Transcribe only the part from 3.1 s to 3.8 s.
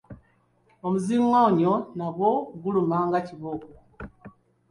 kibooko.